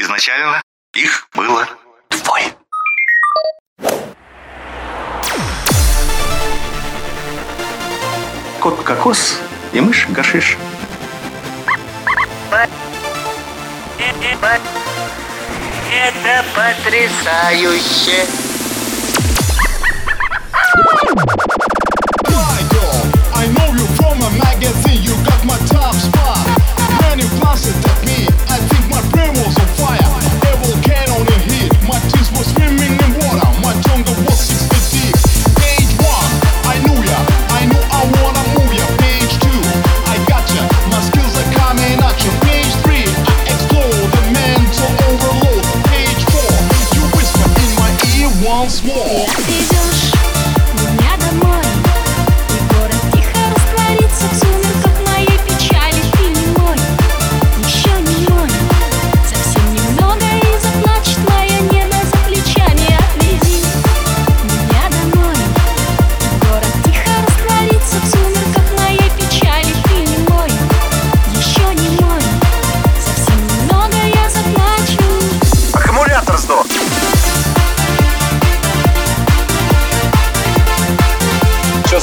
Изначально 0.00 0.62
их 0.94 1.28
было 1.34 1.68
двое. 2.08 2.54
Кот 8.60 8.82
кокос 8.82 9.38
и 9.74 9.80
мышь 9.82 10.06
гашиш. 10.08 10.56
Это 15.92 16.44
потрясающе! 16.56 18.49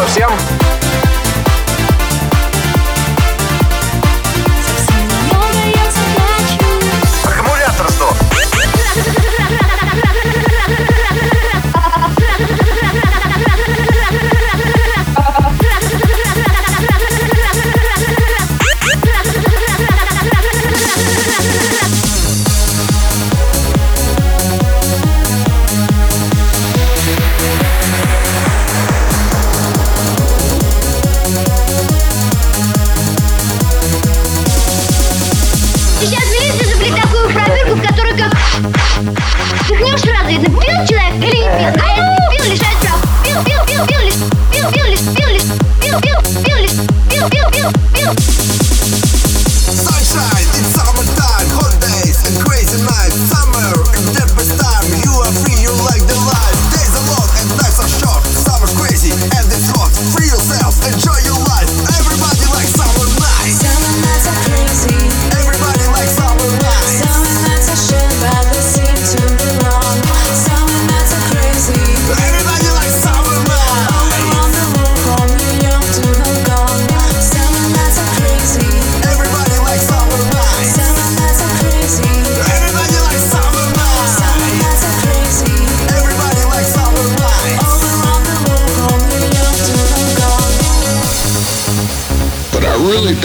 distorsión. 0.00 0.59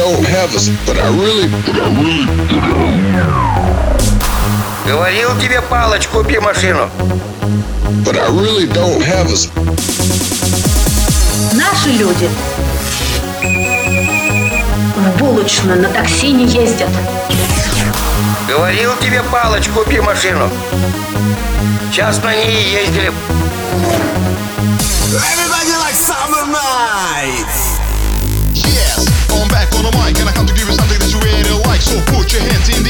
don't 0.05 0.27
have 0.27 0.53
us, 0.53 0.69
but 0.85 0.97
I 0.97 1.09
really, 1.17 1.47
but 1.65 1.75
I 1.81 1.87
really, 1.99 2.25
but 2.45 2.61
I 2.61 2.71
really. 2.77 3.05
Говорил 4.85 5.29
тебе, 5.41 5.61
палочку, 5.63 6.19
купи 6.19 6.37
машину. 6.37 6.87
But 8.05 8.15
I 8.15 8.29
really 8.29 8.67
don't 8.67 9.01
have 9.01 9.31
us. 9.31 9.49
Наши 11.53 11.89
люди 11.89 12.29
в 14.95 15.17
булочную 15.17 15.81
на 15.81 15.89
такси 15.89 16.31
не 16.31 16.45
ездят. 16.45 16.89
Говорил 18.47 18.91
тебе, 19.01 19.23
палочку, 19.31 19.79
купи 19.79 20.01
машину. 20.01 20.47
Сейчас 21.91 22.21
на 22.21 22.35
ней 22.35 22.83
ездили. 22.83 23.11
Everybody 25.15 25.73
like 25.81 25.95
summer 25.95 26.45
nights. 26.45 27.74
I'm 29.33 29.49
back 29.49 29.73
on 29.73 29.83
the 29.83 29.93
mic 29.97 30.19
and 30.21 30.29
I 30.29 30.33
come 30.33 30.45
to 30.45 30.53
give 30.53 30.67
you 30.69 30.75
something 30.77 30.99
that 30.99 31.09
you 31.09 31.19
really 31.19 31.57
like. 31.65 31.81
So 31.81 31.97
put 32.13 32.31
your 32.33 32.41
hands 32.45 32.69
in 32.69 32.84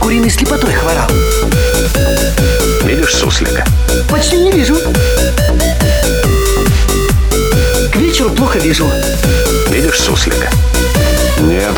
куриной 0.00 0.30
слепотой 0.30 0.72
хворал. 0.72 1.08
Видишь 2.84 3.14
суслика? 3.14 3.64
Почти 4.08 4.36
не 4.38 4.50
вижу. 4.50 4.76
К 7.92 7.96
вечеру 7.96 8.30
плохо 8.30 8.58
вижу. 8.58 8.90
Видишь 9.70 10.00
суслика? 10.00 10.50
Нет. 11.40 11.74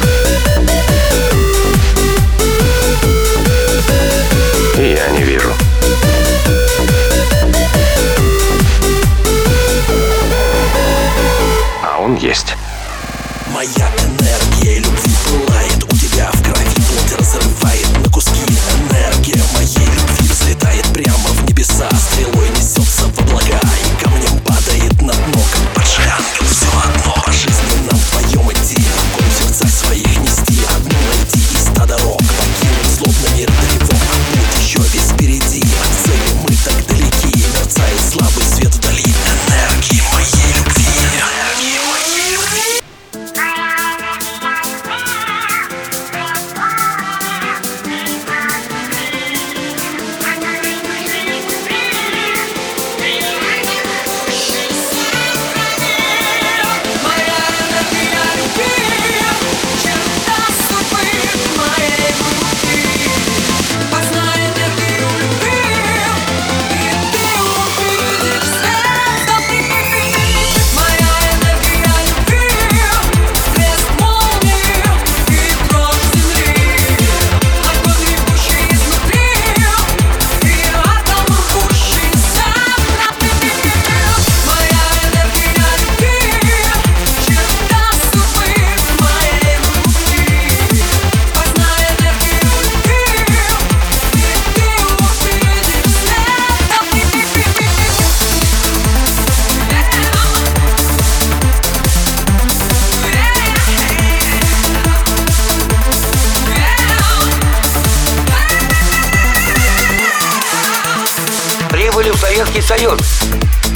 Советский 112.32 112.62
Союз. 112.62 112.98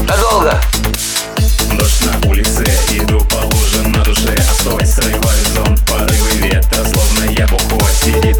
Надолго. 0.08 0.58
Дождь 1.78 2.04
на 2.06 2.26
улице, 2.26 2.64
иду 2.90 3.20
по 3.26 3.36
лужам 3.54 3.92
на 3.92 4.02
душе 4.02 4.34
Остой, 4.34 4.86
срываю 4.86 5.44
зонт, 5.54 5.84
порывы 5.86 6.30
ветра 6.36 6.82
Словно 6.82 7.30
я 7.32 7.46
бухой, 7.48 7.92
сидит 8.02 8.35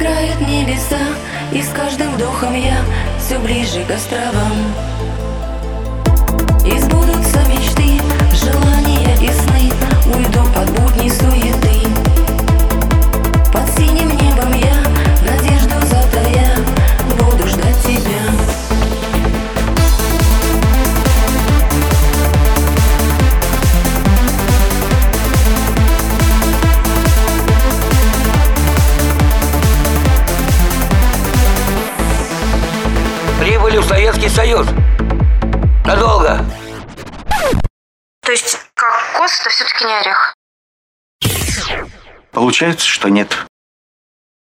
Играют 0.00 0.40
небеса, 0.48 0.96
и 1.52 1.60
с 1.60 1.68
каждым 1.68 2.14
вдохом 2.14 2.54
я 2.54 2.78
Все 3.18 3.38
ближе 3.38 3.84
к 3.84 3.90
островам. 3.90 4.72
И 6.64 6.78
сбудутся 6.78 7.38
мечты, 7.46 8.00
желания 8.32 9.14
и 9.20 9.30
сны 9.30 9.70
Уйду 10.14 10.40
от 10.56 10.70
будней 10.70 11.10
суеты 11.10 11.79
Прибыли 33.40 33.78
в 33.78 33.84
Советский 33.84 34.28
Союз. 34.28 34.66
Надолго. 35.86 36.44
То 38.20 38.32
есть 38.32 38.58
кокос 38.74 39.40
это 39.40 39.48
все-таки 39.48 39.86
не 39.86 39.94
орех? 39.94 40.34
Получается, 42.32 42.86
что 42.86 43.08
нет. 43.08 43.46